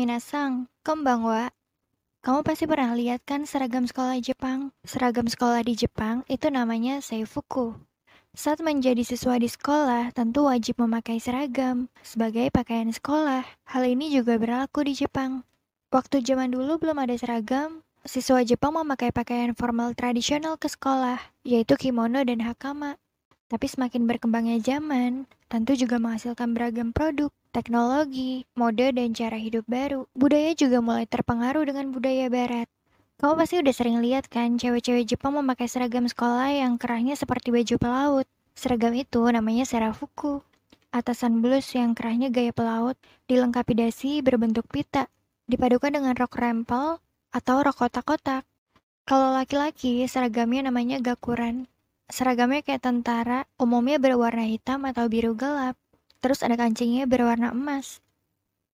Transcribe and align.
Minasang, 0.00 0.64
konbanwa. 0.80 1.52
Kamu 2.24 2.40
pasti 2.40 2.64
pernah 2.64 2.96
lihat 2.96 3.20
kan 3.28 3.44
seragam 3.44 3.84
sekolah 3.84 4.16
Jepang? 4.24 4.72
Seragam 4.80 5.28
sekolah 5.28 5.60
di 5.60 5.76
Jepang 5.76 6.24
itu 6.24 6.48
namanya 6.48 7.04
seifuku. 7.04 7.76
Saat 8.32 8.64
menjadi 8.64 9.04
siswa 9.04 9.36
di 9.36 9.44
sekolah, 9.44 10.08
tentu 10.16 10.48
wajib 10.48 10.80
memakai 10.80 11.20
seragam 11.20 11.92
sebagai 12.00 12.48
pakaian 12.48 12.88
sekolah. 12.88 13.44
Hal 13.44 13.84
ini 13.84 14.08
juga 14.08 14.40
berlaku 14.40 14.88
di 14.88 14.96
Jepang. 14.96 15.44
Waktu 15.92 16.24
zaman 16.24 16.48
dulu 16.48 16.80
belum 16.80 16.96
ada 16.96 17.20
seragam, 17.20 17.84
siswa 18.00 18.40
Jepang 18.40 18.72
memakai 18.80 19.12
pakaian 19.12 19.52
formal 19.52 19.92
tradisional 19.92 20.56
ke 20.56 20.72
sekolah, 20.72 21.20
yaitu 21.44 21.76
kimono 21.76 22.24
dan 22.24 22.40
hakama. 22.40 22.96
Tapi 23.50 23.66
semakin 23.66 24.06
berkembangnya 24.06 24.62
zaman, 24.62 25.26
tentu 25.50 25.74
juga 25.74 25.98
menghasilkan 25.98 26.54
beragam 26.54 26.94
produk, 26.94 27.34
teknologi, 27.50 28.46
mode, 28.54 28.94
dan 28.94 29.10
cara 29.10 29.34
hidup 29.34 29.66
baru. 29.66 30.06
Budaya 30.14 30.54
juga 30.54 30.78
mulai 30.78 31.10
terpengaruh 31.10 31.66
dengan 31.66 31.90
budaya 31.90 32.30
barat. 32.30 32.70
Kamu 33.18 33.34
pasti 33.34 33.58
udah 33.58 33.74
sering 33.74 33.98
lihat 33.98 34.30
kan 34.30 34.54
cewek-cewek 34.54 35.02
Jepang 35.02 35.34
memakai 35.34 35.66
seragam 35.66 36.06
sekolah 36.06 36.54
yang 36.54 36.78
kerahnya 36.78 37.18
seperti 37.18 37.50
baju 37.50 37.74
pelaut. 37.76 38.26
Seragam 38.54 38.94
itu 38.94 39.18
namanya 39.26 39.66
serafuku. 39.66 40.46
Atasan 40.94 41.42
blus 41.42 41.74
yang 41.74 41.98
kerahnya 41.98 42.30
gaya 42.30 42.54
pelaut, 42.54 42.94
dilengkapi 43.26 43.74
dasi 43.74 44.22
berbentuk 44.22 44.70
pita, 44.70 45.10
dipadukan 45.50 45.90
dengan 45.90 46.14
rok 46.14 46.38
rempel 46.38 47.02
atau 47.34 47.56
rok 47.66 47.82
kotak-kotak. 47.82 48.46
Kalau 49.10 49.34
laki-laki, 49.34 50.06
seragamnya 50.06 50.70
namanya 50.70 51.02
gakuran. 51.02 51.66
Seragamnya 52.10 52.66
kayak 52.66 52.82
tentara, 52.82 53.46
umumnya 53.54 54.02
berwarna 54.02 54.42
hitam 54.42 54.82
atau 54.82 55.06
biru 55.06 55.38
gelap. 55.38 55.78
Terus 56.18 56.42
ada 56.42 56.58
kancingnya 56.58 57.06
berwarna 57.06 57.54
emas. 57.54 58.02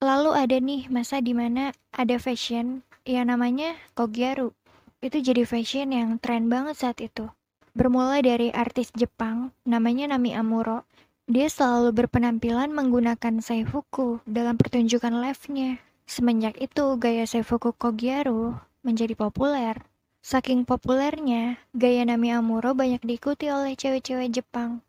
Lalu 0.01 0.33
ada 0.33 0.57
nih 0.57 0.89
masa 0.89 1.21
di 1.21 1.37
mana 1.37 1.73
ada 1.93 2.17
fashion 2.17 2.85
yang 3.05 3.29
namanya 3.29 3.77
Kogyaru. 3.97 4.53
Itu 5.01 5.21
jadi 5.21 5.45
fashion 5.45 5.93
yang 5.93 6.17
tren 6.17 6.49
banget 6.49 6.81
saat 6.81 6.99
itu. 7.05 7.29
Bermula 7.77 8.25
dari 8.25 8.49
artis 8.53 8.89
Jepang, 8.97 9.53
namanya 9.69 10.17
Nami 10.17 10.33
Amuro. 10.33 10.89
Dia 11.29 11.53
selalu 11.53 11.93
berpenampilan 11.93 12.73
menggunakan 12.73 13.45
seifuku 13.45 14.25
dalam 14.25 14.57
pertunjukan 14.57 15.13
live-nya. 15.13 15.77
Semenjak 16.09 16.57
itu, 16.57 16.97
gaya 16.97 17.29
seifuku 17.29 17.77
Kogyaru 17.77 18.57
menjadi 18.81 19.13
populer. 19.13 19.83
Saking 20.27 20.67
populernya, 20.67 21.63
gaya 21.71 22.03
Nami 22.03 22.35
Amuro 22.35 22.75
banyak 22.75 22.99
diikuti 23.07 23.47
oleh 23.47 23.79
cewek-cewek 23.79 24.35
Jepang. 24.35 24.83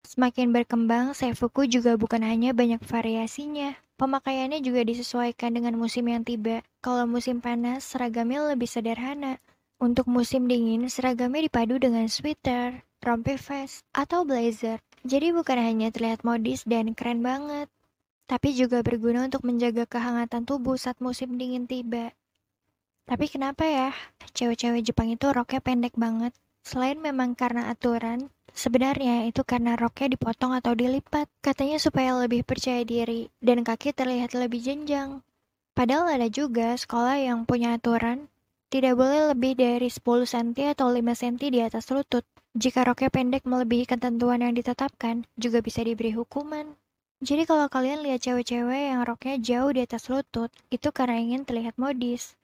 Semakin 0.00 0.48
berkembang, 0.48 1.12
seifuku 1.12 1.68
juga 1.68 2.00
bukan 2.00 2.24
hanya 2.24 2.56
banyak 2.56 2.80
variasinya. 2.80 3.76
Pemakaiannya 4.00 4.64
juga 4.64 4.88
disesuaikan 4.88 5.52
dengan 5.52 5.76
musim 5.76 6.08
yang 6.08 6.24
tiba. 6.24 6.64
Kalau 6.80 7.04
musim 7.04 7.44
panas, 7.44 7.84
seragamnya 7.84 8.48
lebih 8.48 8.64
sederhana. 8.64 9.36
Untuk 9.76 10.08
musim 10.08 10.48
dingin, 10.48 10.88
seragamnya 10.88 11.44
dipadu 11.44 11.76
dengan 11.76 12.08
sweater, 12.08 12.80
rompi 13.04 13.36
vest, 13.36 13.84
atau 13.92 14.24
blazer. 14.24 14.80
Jadi 15.04 15.36
bukan 15.36 15.60
hanya 15.60 15.92
terlihat 15.92 16.24
modis 16.24 16.64
dan 16.64 16.96
keren 16.96 17.20
banget, 17.20 17.68
tapi 18.24 18.56
juga 18.56 18.80
berguna 18.80 19.28
untuk 19.28 19.44
menjaga 19.44 19.84
kehangatan 19.84 20.48
tubuh 20.48 20.80
saat 20.80 20.96
musim 21.04 21.36
dingin 21.36 21.68
tiba. 21.68 22.16
Tapi 23.08 23.24
kenapa 23.32 23.64
ya, 23.64 23.96
cewek-cewek 24.36 24.84
Jepang 24.84 25.08
itu 25.08 25.32
roknya 25.32 25.64
pendek 25.64 25.96
banget? 25.96 26.36
Selain 26.60 27.00
memang 27.00 27.32
karena 27.32 27.72
aturan, 27.72 28.28
sebenarnya 28.52 29.24
itu 29.24 29.40
karena 29.48 29.80
roknya 29.80 30.12
dipotong 30.12 30.52
atau 30.52 30.76
dilipat. 30.76 31.24
Katanya 31.40 31.80
supaya 31.80 32.12
lebih 32.20 32.44
percaya 32.44 32.84
diri 32.84 33.32
dan 33.40 33.64
kaki 33.64 33.96
terlihat 33.96 34.36
lebih 34.36 34.60
jenjang. 34.60 35.24
Padahal 35.72 36.20
ada 36.20 36.28
juga 36.28 36.76
sekolah 36.76 37.16
yang 37.16 37.48
punya 37.48 37.80
aturan, 37.80 38.28
tidak 38.68 39.00
boleh 39.00 39.32
lebih 39.32 39.56
dari 39.56 39.88
10 39.88 40.04
cm 40.28 40.76
atau 40.76 40.92
5 40.92 41.00
cm 41.00 41.48
di 41.48 41.64
atas 41.64 41.88
lutut. 41.88 42.28
Jika 42.52 42.84
roknya 42.84 43.08
pendek 43.08 43.48
melebihi 43.48 43.88
ketentuan 43.88 44.44
yang 44.44 44.52
ditetapkan, 44.52 45.24
juga 45.40 45.64
bisa 45.64 45.80
diberi 45.80 46.12
hukuman. 46.12 46.76
Jadi 47.24 47.48
kalau 47.48 47.72
kalian 47.72 48.04
lihat 48.04 48.20
cewek-cewek 48.20 48.92
yang 48.92 49.08
roknya 49.08 49.40
jauh 49.40 49.72
di 49.72 49.80
atas 49.80 50.12
lutut, 50.12 50.52
itu 50.68 50.92
karena 50.92 51.16
ingin 51.16 51.48
terlihat 51.48 51.80
modis. 51.80 52.36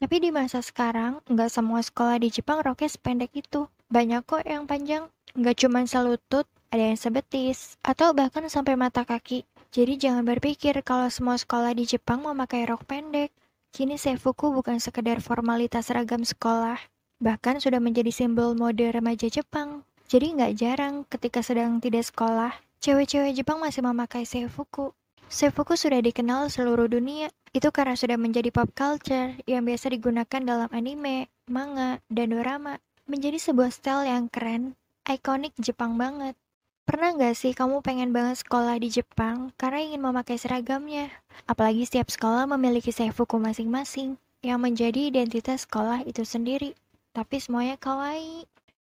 Tapi 0.00 0.16
di 0.16 0.32
masa 0.32 0.64
sekarang, 0.64 1.20
nggak 1.28 1.52
semua 1.52 1.84
sekolah 1.84 2.16
di 2.16 2.32
Jepang 2.32 2.64
roknya 2.64 2.88
sependek 2.88 3.36
itu. 3.36 3.68
Banyak 3.92 4.24
kok 4.24 4.48
yang 4.48 4.64
panjang, 4.64 5.12
nggak 5.36 5.60
cuma 5.60 5.84
selutut, 5.84 6.48
ada 6.72 6.88
yang 6.88 6.96
sebetis, 6.96 7.76
atau 7.84 8.16
bahkan 8.16 8.48
sampai 8.48 8.80
mata 8.80 9.04
kaki. 9.04 9.44
Jadi 9.68 10.00
jangan 10.00 10.24
berpikir 10.24 10.80
kalau 10.80 11.12
semua 11.12 11.36
sekolah 11.36 11.76
di 11.76 11.84
Jepang 11.84 12.24
memakai 12.24 12.64
rok 12.64 12.88
pendek. 12.88 13.28
Kini 13.76 14.00
seifuku 14.00 14.50
bukan 14.50 14.80
sekedar 14.80 15.20
formalitas 15.20 15.92
seragam 15.92 16.24
sekolah, 16.24 16.80
bahkan 17.20 17.60
sudah 17.60 17.78
menjadi 17.78 18.08
simbol 18.08 18.56
mode 18.56 18.82
remaja 18.82 19.28
Jepang. 19.28 19.84
Jadi 20.08 20.32
nggak 20.32 20.52
jarang 20.56 20.94
ketika 21.12 21.44
sedang 21.44 21.76
tidak 21.76 22.08
sekolah, 22.08 22.56
cewek-cewek 22.80 23.36
Jepang 23.36 23.60
masih 23.60 23.84
memakai 23.84 24.24
seifuku. 24.24 24.96
Seifuku 25.30 25.76
sudah 25.78 26.02
dikenal 26.02 26.48
seluruh 26.50 26.88
dunia. 26.88 27.28
Itu 27.50 27.74
karena 27.74 27.98
sudah 27.98 28.14
menjadi 28.14 28.54
pop 28.54 28.70
culture 28.78 29.34
yang 29.42 29.66
biasa 29.66 29.90
digunakan 29.90 30.40
dalam 30.42 30.70
anime, 30.70 31.26
manga, 31.50 31.98
dan 32.06 32.30
drama. 32.30 32.78
Menjadi 33.10 33.42
sebuah 33.42 33.74
style 33.74 34.06
yang 34.06 34.30
keren, 34.30 34.78
ikonik 35.02 35.50
Jepang 35.58 35.98
banget. 35.98 36.38
Pernah 36.86 37.14
nggak 37.14 37.34
sih 37.34 37.50
kamu 37.50 37.82
pengen 37.82 38.14
banget 38.14 38.42
sekolah 38.46 38.78
di 38.78 38.90
Jepang 38.90 39.50
karena 39.58 39.82
ingin 39.82 39.98
memakai 39.98 40.38
seragamnya? 40.38 41.10
Apalagi 41.50 41.86
setiap 41.86 42.06
sekolah 42.06 42.46
memiliki 42.46 42.94
seifuku 42.94 43.34
masing-masing 43.38 44.14
yang 44.46 44.62
menjadi 44.62 45.10
identitas 45.10 45.66
sekolah 45.66 46.06
itu 46.06 46.22
sendiri. 46.22 46.78
Tapi 47.10 47.42
semuanya 47.42 47.74
kawaii. 47.78 48.46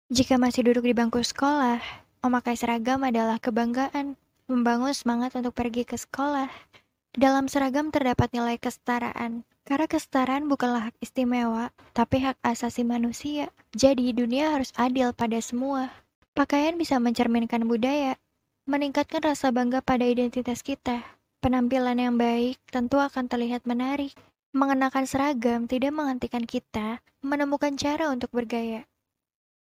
Jika 0.10 0.42
masih 0.42 0.66
duduk 0.66 0.90
di 0.90 0.98
bangku 0.98 1.22
sekolah, 1.22 1.78
memakai 2.26 2.58
seragam 2.58 3.06
adalah 3.06 3.38
kebanggaan 3.38 4.18
membangun 4.50 4.98
semangat 4.98 5.38
untuk 5.38 5.54
pergi 5.54 5.86
ke 5.86 5.94
sekolah. 5.94 6.50
Dalam 7.18 7.50
seragam 7.50 7.90
terdapat 7.90 8.30
nilai 8.30 8.62
kesetaraan, 8.62 9.42
karena 9.66 9.90
kesetaraan 9.90 10.46
bukanlah 10.46 10.94
hak 10.94 10.96
istimewa, 11.02 11.74
tapi 11.98 12.22
hak 12.22 12.38
asasi 12.46 12.86
manusia. 12.86 13.50
Jadi 13.74 14.14
dunia 14.14 14.54
harus 14.54 14.70
adil 14.78 15.18
pada 15.18 15.42
semua. 15.42 15.90
Pakaian 16.38 16.78
bisa 16.78 17.02
mencerminkan 17.02 17.66
budaya, 17.66 18.22
meningkatkan 18.70 19.26
rasa 19.26 19.50
bangga 19.50 19.82
pada 19.82 20.06
identitas 20.06 20.62
kita. 20.62 21.02
Penampilan 21.42 21.98
yang 21.98 22.22
baik 22.22 22.62
tentu 22.70 23.02
akan 23.02 23.26
terlihat 23.26 23.66
menarik. 23.66 24.14
Mengenakan 24.54 25.10
seragam 25.10 25.66
tidak 25.66 25.98
menghentikan 25.98 26.46
kita 26.46 27.02
menemukan 27.26 27.74
cara 27.82 28.14
untuk 28.14 28.30
bergaya. 28.30 28.86